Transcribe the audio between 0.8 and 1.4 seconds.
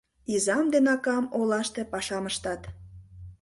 акам